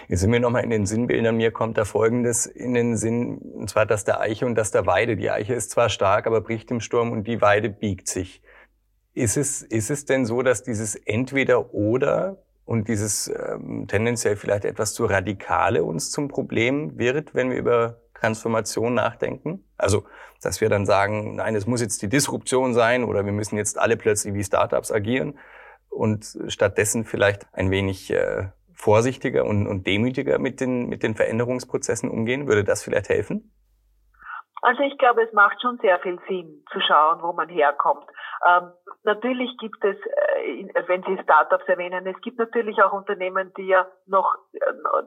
Jetzt 0.07 0.21
sind 0.21 0.31
wir 0.31 0.39
nochmal 0.39 0.63
in 0.63 0.69
den 0.69 0.85
Sinnbildern. 0.85 1.37
Mir 1.37 1.51
kommt 1.51 1.77
da 1.77 1.85
Folgendes 1.85 2.45
in 2.45 2.73
den 2.73 2.97
Sinn, 2.97 3.37
und 3.37 3.69
zwar 3.69 3.85
das 3.85 4.03
der 4.03 4.19
Eiche 4.19 4.45
und 4.45 4.55
das 4.55 4.71
der 4.71 4.85
Weide. 4.85 5.15
Die 5.15 5.29
Eiche 5.29 5.53
ist 5.53 5.71
zwar 5.71 5.89
stark, 5.89 6.27
aber 6.27 6.41
bricht 6.41 6.71
im 6.71 6.81
Sturm 6.81 7.11
und 7.11 7.25
die 7.27 7.41
Weide 7.41 7.69
biegt 7.69 8.07
sich. 8.07 8.41
Ist 9.13 9.37
es, 9.37 9.61
ist 9.61 9.89
es 9.89 10.05
denn 10.05 10.25
so, 10.25 10.41
dass 10.41 10.63
dieses 10.63 10.95
Entweder-Oder 10.95 12.37
und 12.65 12.87
dieses 12.87 13.27
ähm, 13.27 13.87
tendenziell 13.87 14.35
vielleicht 14.35 14.65
etwas 14.65 14.93
zu 14.93 15.05
radikale 15.05 15.83
uns 15.83 16.11
zum 16.11 16.27
Problem 16.27 16.97
wird, 16.97 17.33
wenn 17.33 17.49
wir 17.49 17.57
über 17.57 18.01
Transformation 18.13 18.93
nachdenken? 18.93 19.63
Also, 19.77 20.05
dass 20.41 20.61
wir 20.61 20.69
dann 20.69 20.85
sagen, 20.85 21.35
nein, 21.35 21.55
es 21.55 21.65
muss 21.65 21.81
jetzt 21.81 22.01
die 22.01 22.09
Disruption 22.09 22.73
sein 22.73 23.03
oder 23.03 23.25
wir 23.25 23.31
müssen 23.31 23.57
jetzt 23.57 23.79
alle 23.79 23.97
plötzlich 23.97 24.33
wie 24.33 24.43
Startups 24.43 24.91
agieren 24.91 25.39
und 25.89 26.37
stattdessen 26.47 27.05
vielleicht 27.05 27.47
ein 27.53 27.71
wenig 27.71 28.11
äh, 28.11 28.49
vorsichtiger 28.79 29.43
und, 29.43 29.67
und 29.67 29.85
demütiger 29.85 30.39
mit 30.39 30.61
den, 30.61 30.87
mit 30.87 31.03
den 31.03 31.13
Veränderungsprozessen 31.13 32.09
umgehen? 32.09 32.47
Würde 32.47 32.63
das 32.63 32.81
vielleicht 32.81 33.09
helfen? 33.09 33.51
Also 34.61 34.83
ich 34.83 34.97
glaube, 34.97 35.23
es 35.23 35.33
macht 35.33 35.61
schon 35.61 35.77
sehr 35.81 35.99
viel 35.99 36.17
Sinn 36.27 36.63
zu 36.71 36.79
schauen, 36.81 37.21
wo 37.21 37.33
man 37.33 37.49
herkommt. 37.49 38.05
Ähm, 38.47 38.71
natürlich 39.03 39.55
gibt 39.57 39.83
es, 39.83 39.97
äh, 39.97 40.87
wenn 40.87 41.03
Sie 41.03 41.21
Startups 41.23 41.67
erwähnen, 41.67 42.07
es 42.07 42.19
gibt 42.21 42.39
natürlich 42.39 42.81
auch 42.81 42.93
Unternehmen, 42.93 43.53
die 43.57 43.67
ja 43.67 43.85
noch, 44.07 44.35
äh, 44.53 44.59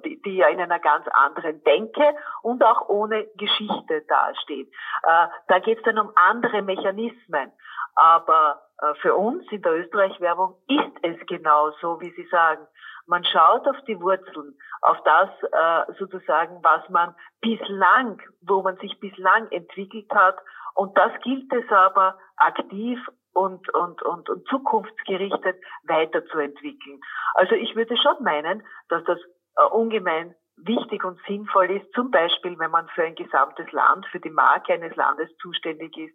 die, 0.05 0.21
die 0.23 0.37
ja 0.37 0.49
in 0.49 0.61
einer 0.61 0.81
ganz 0.81 1.07
anderen 1.09 1.62
Denke 1.65 2.15
und 2.43 2.62
auch 2.62 2.89
ohne 2.89 3.27
Geschichte 3.37 4.03
dastehen. 4.09 4.69
Äh, 5.03 5.27
da 5.49 5.59
geht 5.61 5.79
es 5.79 5.85
dann 5.85 5.99
um 5.99 6.12
andere 6.15 6.62
Mechanismen. 6.62 7.53
Aber 7.95 8.62
äh, 8.81 8.95
für 9.01 9.15
uns 9.15 9.45
in 9.51 9.62
der 9.62 9.73
Österreich-Werbung 9.73 10.57
ist 10.69 10.97
es 11.03 11.27
genau 11.27 11.71
so, 11.81 12.01
wie 12.01 12.11
Sie 12.11 12.27
sagen. 12.31 12.67
Man 13.07 13.25
schaut 13.25 13.67
auf 13.67 13.77
die 13.87 14.01
Wurzeln, 14.01 14.55
auf 14.83 14.97
das 15.05 15.29
äh, 15.43 15.93
sozusagen, 15.99 16.62
was 16.62 16.89
man 16.89 17.15
bislang, 17.41 18.21
wo 18.43 18.62
man 18.62 18.77
sich 18.77 18.99
bislang 19.01 19.51
entwickelt 19.51 20.11
hat. 20.15 20.37
Und 20.75 20.97
das 20.97 21.12
gilt 21.23 21.53
es 21.53 21.71
aber 21.71 22.19
aktiv 22.37 22.99
und, 23.33 23.73
und, 23.75 24.03
und, 24.03 24.29
und 24.29 24.49
zukunftsgerichtet 24.49 25.57
weiterzuentwickeln. 25.85 27.01
Also 27.35 27.55
ich 27.55 27.75
würde 27.75 27.97
schon 27.97 28.23
meinen, 28.23 28.62
dass 28.89 29.03
das 29.05 29.19
äh, 29.57 29.65
ungemein 29.73 30.35
wichtig 30.57 31.05
und 31.05 31.19
sinnvoll 31.27 31.71
ist, 31.71 31.93
zum 31.95 32.11
Beispiel, 32.11 32.59
wenn 32.59 32.71
man 32.71 32.87
für 32.95 33.05
ein 33.05 33.15
gesamtes 33.15 33.71
Land, 33.73 34.07
für 34.12 34.21
die 34.21 34.31
Marke 34.31 34.75
eines 34.75 34.95
Landes 34.97 35.29
zuständig 35.41 35.97
ist, 35.97 36.15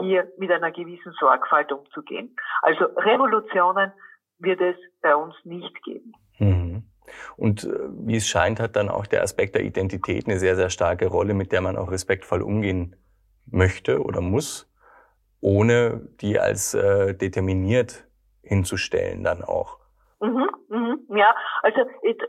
hier 0.00 0.30
mit 0.38 0.50
einer 0.50 0.70
gewissen 0.70 1.12
Sorgfalt 1.18 1.72
umzugehen. 1.72 2.36
Also 2.62 2.84
Revolutionen 2.84 3.92
wird 4.38 4.60
es 4.60 4.76
bei 5.02 5.14
uns 5.16 5.34
nicht 5.44 5.82
geben. 5.82 6.12
Mhm. 6.38 6.84
Und 7.36 7.64
äh, 7.64 7.88
wie 8.06 8.16
es 8.16 8.28
scheint, 8.28 8.60
hat 8.60 8.76
dann 8.76 8.88
auch 8.88 9.06
der 9.06 9.22
Aspekt 9.22 9.54
der 9.54 9.62
Identität 9.62 10.26
eine 10.26 10.38
sehr, 10.38 10.56
sehr 10.56 10.70
starke 10.70 11.06
Rolle, 11.06 11.34
mit 11.34 11.50
der 11.52 11.60
man 11.60 11.76
auch 11.76 11.90
respektvoll 11.90 12.42
umgehen 12.42 12.96
möchte 13.46 14.00
oder 14.02 14.20
muss, 14.20 14.69
ohne 15.40 16.08
die 16.20 16.38
als 16.38 16.74
äh, 16.74 17.14
determiniert 17.14 18.04
hinzustellen 18.42 19.24
dann 19.24 19.42
auch. 19.42 19.78
Mhm, 20.22 20.50
mhm, 20.68 21.16
ja, 21.16 21.34
also 21.62 21.80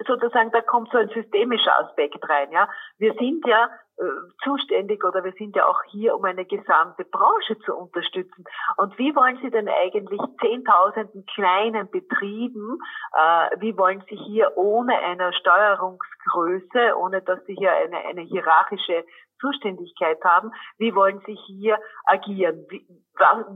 sozusagen 0.07 0.51
da 0.51 0.61
kommt 0.61 0.89
so 0.91 0.97
ein 0.97 1.09
systemischer 1.09 1.77
Aspekt 1.77 2.27
rein. 2.29 2.49
Ja, 2.51 2.69
wir 2.99 3.13
sind 3.15 3.45
ja 3.45 3.69
äh, 3.97 4.03
zuständig 4.43 5.03
oder 5.03 5.25
wir 5.25 5.33
sind 5.33 5.57
ja 5.57 5.67
auch 5.67 5.83
hier, 5.89 6.15
um 6.15 6.23
eine 6.23 6.45
gesamte 6.45 7.03
Branche 7.03 7.59
zu 7.65 7.75
unterstützen. 7.75 8.45
Und 8.77 8.97
wie 8.97 9.13
wollen 9.13 9.39
Sie 9.41 9.51
denn 9.51 9.67
eigentlich 9.67 10.21
zehntausenden 10.39 11.25
kleinen 11.25 11.91
Betrieben, 11.91 12.79
äh, 13.11 13.59
wie 13.59 13.77
wollen 13.77 14.01
Sie 14.09 14.15
hier 14.15 14.53
ohne 14.55 14.97
eine 14.97 15.33
Steuerungsgröße, 15.33 16.95
ohne 16.97 17.21
dass 17.21 17.45
Sie 17.45 17.55
hier 17.55 17.73
eine, 17.73 17.97
eine 17.97 18.21
hierarchische 18.21 19.03
Zuständigkeit 19.41 20.23
haben, 20.23 20.51
wie 20.77 20.95
wollen 20.95 21.21
Sie 21.25 21.35
hier 21.47 21.77
agieren? 22.05 22.65
Wie, 22.69 22.85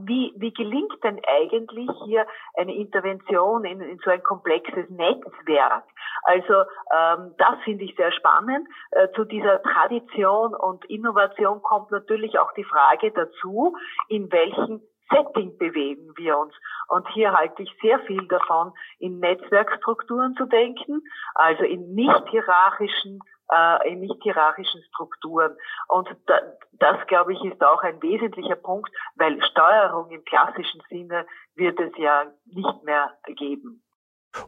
wie, 0.04 0.34
wie 0.36 0.52
gelingt 0.52 1.02
denn 1.02 1.20
eigentlich 1.26 1.88
hier 2.04 2.26
eine 2.56 2.74
Intervention 2.74 3.64
in, 3.64 3.80
in 3.80 3.98
so 4.04 4.10
ein 4.10 4.22
komplexes 4.22 4.90
Netzwerk? 4.90 5.84
Also 6.24 6.54
ähm, 6.94 7.34
das 7.38 7.56
finde 7.64 7.84
ich 7.84 7.94
sehr 7.96 8.12
spannend. 8.12 8.68
Äh, 8.90 9.08
zu 9.14 9.24
dieser 9.24 9.62
Tradition 9.62 10.54
und 10.54 10.84
Innovation 10.86 11.62
kommt 11.62 11.90
natürlich 11.90 12.38
auch 12.38 12.52
die 12.52 12.64
Frage 12.64 13.12
dazu, 13.12 13.76
in 14.08 14.30
welchen 14.30 14.82
Setting 15.10 15.56
bewegen 15.58 16.12
wir 16.16 16.38
uns. 16.38 16.54
Und 16.88 17.06
hier 17.08 17.32
halte 17.32 17.62
ich 17.62 17.70
sehr 17.80 17.98
viel 18.00 18.26
davon, 18.28 18.72
in 18.98 19.18
Netzwerkstrukturen 19.20 20.34
zu 20.36 20.46
denken, 20.46 21.02
also 21.34 21.64
in 21.64 21.94
nicht 21.94 22.28
hierarchischen 22.30 23.20
äh, 23.50 23.92
in 23.92 24.00
nicht 24.00 24.22
hierarchischen 24.22 24.82
Strukturen. 24.88 25.56
Und 25.88 26.08
da, 26.26 26.40
das, 26.72 27.06
glaube 27.06 27.32
ich, 27.32 27.44
ist 27.44 27.62
auch 27.62 27.82
ein 27.82 28.02
wesentlicher 28.02 28.56
Punkt, 28.56 28.90
weil 29.16 29.40
Steuerung 29.42 30.10
im 30.10 30.24
klassischen 30.24 30.82
Sinne 30.88 31.26
wird 31.54 31.78
es 31.78 31.92
ja 31.96 32.24
nicht 32.46 32.82
mehr 32.82 33.12
geben. 33.36 33.82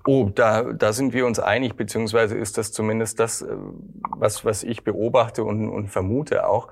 Oh, 0.06 0.28
da, 0.34 0.72
da 0.72 0.92
sind 0.92 1.14
wir 1.14 1.24
uns 1.24 1.40
einig, 1.40 1.76
beziehungsweise 1.76 2.36
ist 2.36 2.58
das 2.58 2.72
zumindest 2.72 3.20
das, 3.20 3.42
äh, 3.42 3.56
was, 4.16 4.44
was 4.44 4.62
ich 4.62 4.84
beobachte 4.84 5.44
und, 5.44 5.68
und 5.68 5.88
vermute 5.88 6.46
auch. 6.46 6.68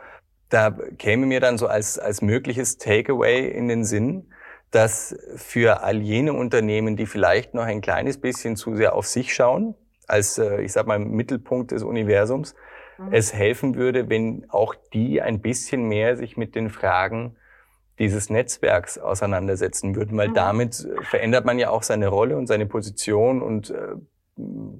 Da 0.48 0.70
käme 0.98 1.26
mir 1.26 1.40
dann 1.40 1.58
so 1.58 1.66
als, 1.66 1.98
als 1.98 2.22
mögliches 2.22 2.78
Takeaway 2.78 3.48
in 3.48 3.68
den 3.68 3.84
Sinn, 3.84 4.32
dass 4.70 5.16
für 5.36 5.82
all 5.82 6.02
jene 6.02 6.32
Unternehmen, 6.32 6.96
die 6.96 7.06
vielleicht 7.06 7.54
noch 7.54 7.64
ein 7.64 7.80
kleines 7.80 8.20
bisschen 8.20 8.56
zu 8.56 8.74
sehr 8.76 8.94
auf 8.94 9.06
sich 9.06 9.34
schauen, 9.34 9.74
als, 10.06 10.38
äh, 10.38 10.60
ich 10.60 10.72
sag 10.72 10.86
mal, 10.86 10.98
Mittelpunkt 10.98 11.72
des 11.72 11.82
Universums, 11.82 12.54
mhm. 12.98 13.12
es 13.12 13.32
helfen 13.32 13.76
würde, 13.76 14.08
wenn 14.08 14.46
auch 14.48 14.74
die 14.92 15.20
ein 15.22 15.40
bisschen 15.40 15.88
mehr 15.88 16.16
sich 16.16 16.36
mit 16.36 16.54
den 16.54 16.70
Fragen 16.70 17.36
dieses 17.98 18.28
Netzwerks 18.28 18.98
auseinandersetzen 18.98 19.96
würden, 19.96 20.16
weil 20.18 20.28
mhm. 20.28 20.34
damit 20.34 20.88
verändert 21.02 21.44
man 21.44 21.58
ja 21.58 21.70
auch 21.70 21.82
seine 21.82 22.08
Rolle 22.08 22.36
und 22.36 22.46
seine 22.46 22.66
Position 22.66 23.42
und 23.42 23.70
äh, 23.70 23.94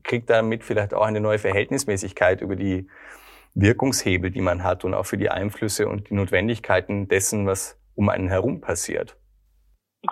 kriegt 0.04 0.28
damit 0.28 0.64
vielleicht 0.64 0.92
auch 0.92 1.06
eine 1.06 1.20
neue 1.20 1.38
Verhältnismäßigkeit 1.38 2.42
über 2.42 2.56
die 2.56 2.88
Wirkungshebel, 3.56 4.30
die 4.30 4.42
man 4.42 4.62
hat 4.62 4.84
und 4.84 4.94
auch 4.94 5.06
für 5.06 5.16
die 5.16 5.30
Einflüsse 5.30 5.88
und 5.88 6.10
die 6.10 6.14
Notwendigkeiten 6.14 7.08
dessen, 7.08 7.46
was 7.46 7.80
um 7.94 8.10
einen 8.10 8.28
herum 8.28 8.60
passiert. 8.60 9.16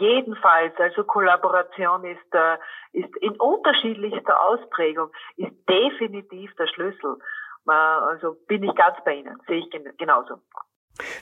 Jedenfalls, 0.00 0.74
also 0.78 1.04
Kollaboration 1.04 2.04
ist, 2.04 2.34
äh, 2.34 2.56
ist 2.92 3.14
in 3.18 3.38
unterschiedlichster 3.38 4.34
Ausprägung, 4.48 5.10
ist 5.36 5.52
definitiv 5.68 6.52
der 6.56 6.66
Schlüssel. 6.66 7.16
Also 7.66 8.36
bin 8.46 8.62
ich 8.62 8.74
ganz 8.74 8.96
bei 9.04 9.14
Ihnen, 9.14 9.38
sehe 9.46 9.58
ich 9.58 9.70
genauso. 9.96 10.34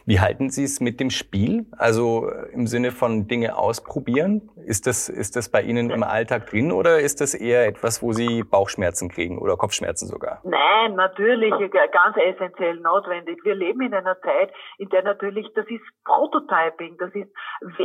Wie 0.04 0.20
halten 0.20 0.50
Sie 0.50 0.64
es 0.64 0.80
mit 0.80 1.00
dem 1.00 1.10
Spiel? 1.10 1.66
Also 1.76 2.28
äh, 2.28 2.52
im 2.52 2.66
Sinne 2.66 2.90
von 2.90 3.26
Dinge 3.26 3.56
ausprobieren? 3.56 4.50
Ist 4.66 4.86
das, 4.86 5.08
ist 5.08 5.36
das 5.36 5.50
bei 5.50 5.62
Ihnen 5.62 5.90
im 5.90 6.02
Alltag 6.02 6.50
drin 6.50 6.72
oder 6.72 7.00
ist 7.00 7.20
das 7.20 7.34
eher 7.34 7.66
etwas, 7.66 8.02
wo 8.02 8.12
Sie 8.12 8.42
Bauchschmerzen 8.42 9.08
kriegen 9.08 9.38
oder 9.38 9.56
Kopfschmerzen 9.56 10.08
sogar? 10.08 10.40
Nein, 10.44 10.94
natürlich, 10.94 11.52
ganz 11.92 12.16
essentiell 12.16 12.76
notwendig. 12.80 13.38
Wir 13.44 13.54
leben 13.54 13.80
in 13.80 13.94
einer 13.94 14.20
Zeit, 14.20 14.52
in 14.78 14.88
der 14.90 15.02
natürlich, 15.02 15.46
das 15.54 15.66
ist 15.68 15.82
Prototyping, 16.04 16.96
das 16.98 17.14
ist, 17.14 17.30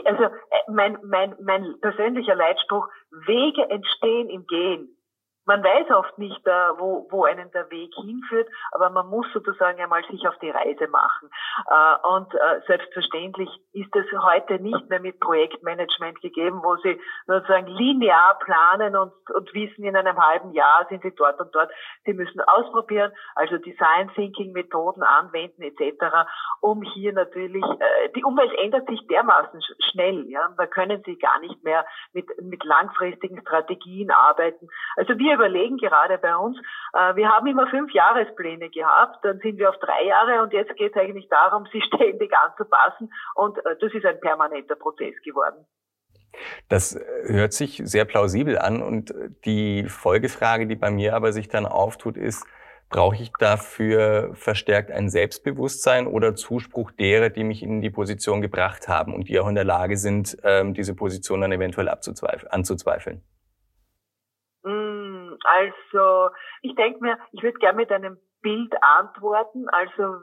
also 0.05 0.23
äh, 0.23 0.29
mein, 0.69 0.97
mein, 1.03 1.35
mein 1.41 1.75
persönlicher 1.81 2.35
Leitspruch, 2.35 2.87
Wege 3.25 3.69
entstehen 3.69 4.29
im 4.29 4.45
Gehen. 4.47 4.96
Man 5.47 5.63
weiß 5.63 5.89
oft 5.91 6.17
nicht, 6.17 6.45
äh, 6.45 6.51
wo, 6.77 7.07
wo 7.09 7.23
einen 7.23 7.49
der 7.51 7.71
Weg 7.71 7.93
hinführt, 7.95 8.49
aber 8.71 8.89
man 8.89 9.07
muss 9.07 9.25
sozusagen 9.33 9.81
einmal 9.81 10.03
sich 10.11 10.27
auf 10.27 10.37
die 10.39 10.49
Reise 10.49 10.89
machen. 10.89 11.29
Äh, 11.69 12.07
und 12.07 12.33
äh, 12.35 12.59
selbstverständlich 12.67 13.49
ist 13.71 13.95
es 13.95 14.05
heute 14.21 14.59
nicht 14.59 14.89
mehr 14.89 14.99
mit 14.99 15.21
Projektmanagement 15.21 16.21
gegeben, 16.21 16.59
wo 16.63 16.75
Sie 16.77 16.99
sozusagen 17.27 17.67
linear 17.67 18.37
planen 18.39 18.97
und, 18.97 19.13
und 19.33 19.53
wissen, 19.53 19.85
in 19.85 19.95
einem 19.95 20.17
halben 20.17 20.51
Jahr 20.51 20.85
sind 20.89 21.01
Sie 21.01 21.15
dort 21.15 21.39
und 21.39 21.55
dort. 21.55 21.71
Sie 22.03 22.13
müssen 22.13 22.41
ausprobieren, 22.41 23.13
also 23.35 23.57
Design 23.57 24.11
Thinking 24.15 24.51
Methoden 24.51 25.01
anwenden 25.01 25.61
etc., 25.61 26.27
um 26.59 26.81
hier 26.81 27.13
natürlich, 27.13 27.63
die 28.15 28.23
Umwelt 28.23 28.51
ändert 28.57 28.87
sich 28.87 29.05
dermaßen 29.07 29.61
schnell, 29.91 30.25
ja, 30.29 30.49
da 30.57 30.65
können 30.65 31.01
Sie 31.05 31.17
gar 31.17 31.39
nicht 31.39 31.63
mehr 31.63 31.85
mit, 32.13 32.25
mit 32.41 32.63
langfristigen 32.63 33.39
Strategien 33.41 34.11
arbeiten. 34.11 34.67
Also 34.95 35.17
wir 35.17 35.36
überlegen 35.37 35.77
gerade 35.77 36.17
bei 36.17 36.35
uns, 36.35 36.57
äh, 36.93 37.15
wir 37.15 37.29
haben 37.29 37.47
immer 37.47 37.67
fünf 37.67 37.91
Jahrespläne 37.93 38.69
gehabt, 38.69 39.23
dann 39.23 39.39
sind 39.39 39.57
wir 39.57 39.69
auf 39.69 39.77
drei 39.79 40.05
Jahre 40.05 40.43
und 40.43 40.53
jetzt 40.53 40.75
geht 40.75 40.95
es 40.95 41.01
eigentlich 41.01 41.29
darum, 41.29 41.67
sie 41.71 41.81
ständig 41.93 42.31
anzupassen 42.35 43.11
und 43.35 43.57
äh, 43.59 43.75
das 43.79 43.93
ist 43.93 44.05
ein 44.05 44.19
permanenter 44.19 44.75
Prozess 44.75 45.15
geworden. 45.23 45.65
Das 46.69 46.99
hört 47.25 47.53
sich 47.53 47.81
sehr 47.83 48.05
plausibel 48.05 48.59
an 48.59 48.83
und 48.83 49.13
die 49.45 49.85
Folgefrage, 49.85 50.67
die 50.67 50.75
bei 50.75 50.91
mir 50.91 51.15
aber 51.15 51.31
sich 51.31 51.47
dann 51.47 51.65
auftut, 51.65 52.15
ist, 52.15 52.45
brauche 52.89 53.15
ich 53.15 53.31
dafür 53.39 54.31
verstärkt 54.33 54.91
ein 54.91 55.09
Selbstbewusstsein 55.09 56.07
oder 56.07 56.35
Zuspruch 56.35 56.91
derer, 56.91 57.29
die 57.29 57.43
mich 57.43 57.63
in 57.63 57.81
die 57.81 57.89
Position 57.89 58.41
gebracht 58.41 58.87
haben 58.87 59.13
und 59.13 59.27
die 59.27 59.39
auch 59.39 59.47
in 59.47 59.55
der 59.55 59.65
Lage 59.65 59.97
sind, 59.97 60.37
ähm, 60.43 60.73
diese 60.73 60.95
Position 60.95 61.41
dann 61.41 61.51
eventuell 61.51 61.89
anzuzweifeln? 61.89 63.21
Also 65.45 66.29
ich 66.61 66.75
denke 66.75 67.01
mir, 67.01 67.17
ich 67.31 67.43
würde 67.43 67.59
gerne 67.59 67.77
mit 67.77 67.91
einem 67.91 68.17
Bild 68.41 68.73
antworten. 68.81 69.67
Also 69.69 70.17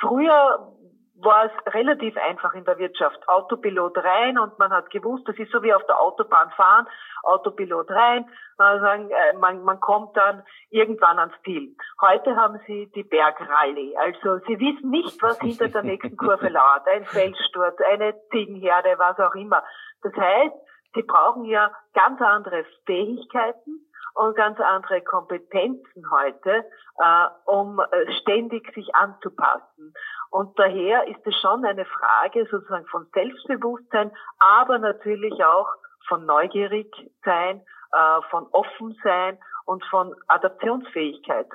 früher 0.00 0.72
war 1.16 1.44
es 1.46 1.74
relativ 1.74 2.16
einfach 2.16 2.54
in 2.54 2.64
der 2.64 2.78
Wirtschaft. 2.78 3.28
Autopilot 3.28 3.96
rein 3.98 4.38
und 4.38 4.58
man 4.58 4.72
hat 4.72 4.90
gewusst, 4.90 5.26
das 5.28 5.38
ist 5.38 5.52
so 5.52 5.62
wie 5.62 5.72
auf 5.72 5.84
der 5.86 6.00
Autobahn 6.00 6.50
fahren, 6.50 6.86
Autopilot 7.22 7.90
rein, 7.90 8.26
man, 8.58 9.10
äh, 9.10 9.32
man, 9.38 9.62
man 9.62 9.80
kommt 9.80 10.16
dann 10.16 10.42
irgendwann 10.70 11.18
ans 11.18 11.34
Ziel. 11.44 11.74
Heute 12.00 12.36
haben 12.36 12.60
sie 12.66 12.90
die 12.94 13.04
Bergrallye. 13.04 13.96
Also 13.96 14.38
sie 14.46 14.58
wissen 14.58 14.90
nicht, 14.90 15.22
was 15.22 15.38
hinter 15.40 15.68
der 15.68 15.82
nächsten 15.82 16.16
Kurve 16.16 16.48
lauert. 16.50 16.86
Ein 16.88 17.04
Felssturz, 17.06 17.80
eine 17.92 18.14
Ziegenherde, 18.30 18.98
was 18.98 19.18
auch 19.18 19.34
immer. 19.34 19.62
Das 20.02 20.14
heißt, 20.14 20.54
sie 20.94 21.02
brauchen 21.02 21.44
ja 21.44 21.70
ganz 21.94 22.20
andere 22.20 22.64
Fähigkeiten, 22.86 23.86
und 24.14 24.36
ganz 24.36 24.58
andere 24.60 25.02
Kompetenzen 25.02 26.10
heute, 26.10 26.64
äh, 26.98 27.26
um 27.46 27.80
äh, 27.80 28.12
ständig 28.20 28.72
sich 28.74 28.94
anzupassen. 28.94 29.92
Und 30.30 30.58
daher 30.58 31.06
ist 31.08 31.26
es 31.26 31.34
schon 31.40 31.64
eine 31.64 31.84
Frage 31.84 32.46
sozusagen 32.50 32.86
von 32.86 33.06
Selbstbewusstsein, 33.12 34.12
aber 34.38 34.78
natürlich 34.78 35.44
auch 35.44 35.68
von 36.08 36.26
neugierig 36.26 36.90
sein, 37.24 37.60
äh, 37.92 38.20
von 38.30 38.46
offen 38.52 38.96
sein 39.02 39.38
und 39.64 39.84
von 39.86 40.14
Adaptionsfähigkeit. 40.28 41.48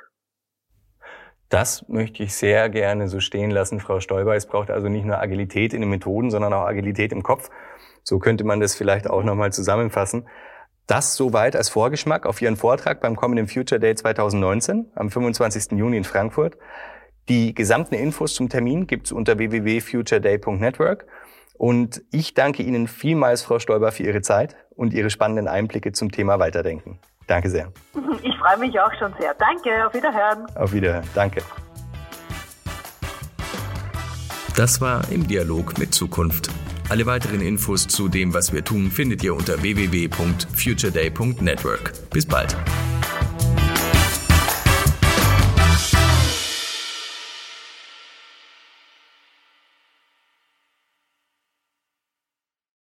Das 1.49 1.87
möchte 1.89 2.21
ich 2.23 2.35
sehr 2.35 2.69
gerne 2.69 3.07
so 3.07 3.19
stehen 3.19 3.49
lassen, 3.49 3.79
Frau 3.79 3.99
Stoiber. 3.99 4.35
Es 4.35 4.45
braucht 4.45 4.69
also 4.69 4.87
nicht 4.87 5.05
nur 5.05 5.17
Agilität 5.17 5.73
in 5.73 5.81
den 5.81 5.89
Methoden, 5.89 6.29
sondern 6.29 6.53
auch 6.53 6.65
Agilität 6.65 7.11
im 7.11 7.23
Kopf. 7.23 7.49
So 8.03 8.19
könnte 8.19 8.43
man 8.43 8.59
das 8.59 8.75
vielleicht 8.75 9.09
auch 9.09 9.23
nochmal 9.23 9.51
zusammenfassen. 9.51 10.27
Das 10.89 11.15
soweit 11.15 11.55
als 11.55 11.69
Vorgeschmack 11.69 12.25
auf 12.25 12.41
Ihren 12.41 12.57
Vortrag 12.57 12.99
beim 12.99 13.15
kommenden 13.15 13.47
Future 13.47 13.79
Day 13.79 13.93
2019 13.93 14.87
am 14.95 15.11
25. 15.11 15.77
Juni 15.77 15.97
in 15.97 16.03
Frankfurt. 16.03 16.57
Die 17.29 17.53
gesamten 17.53 17.93
Infos 17.93 18.33
zum 18.33 18.49
Termin 18.49 18.87
gibt's 18.87 19.11
unter 19.11 19.37
www.futureday.network. 19.37 21.05
Und 21.59 22.01
ich 22.11 22.33
danke 22.33 22.63
Ihnen 22.63 22.87
vielmals, 22.87 23.43
Frau 23.43 23.59
Stoiber, 23.59 23.91
für 23.91 24.01
Ihre 24.01 24.23
Zeit 24.23 24.55
und 24.71 24.91
Ihre 24.95 25.11
spannenden 25.11 25.47
Einblicke 25.47 25.91
zum 25.91 26.11
Thema 26.11 26.39
Weiterdenken. 26.39 26.97
Danke 27.27 27.51
sehr. 27.51 27.71
Ich 28.23 28.35
freue 28.37 28.57
mich 28.57 28.79
auch 28.79 28.93
schon 28.97 29.13
sehr. 29.19 29.35
Danke, 29.35 29.85
auf 29.85 29.93
Wiederhören. 29.93 30.47
Auf 30.55 30.73
Wiederhören, 30.73 31.07
danke. 31.13 31.43
Das 34.55 34.81
war 34.81 35.03
im 35.11 35.27
Dialog 35.27 35.77
mit 35.77 35.93
Zukunft. 35.93 36.49
Alle 36.89 37.05
weiteren 37.05 37.39
Infos 37.41 37.87
zu 37.87 38.09
dem, 38.09 38.33
was 38.33 38.51
wir 38.51 38.63
tun, 38.63 38.89
findet 38.89 39.23
ihr 39.23 39.35
unter 39.35 39.61
www.futureday.network. 39.61 42.09
Bis 42.09 42.25
bald. 42.25 42.57